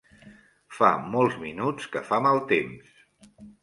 Fa 0.77 0.89
molts 1.17 1.39
minuts 1.43 1.93
que 1.95 2.05
fa 2.11 2.23
mal 2.29 2.45
temps. 2.57 2.95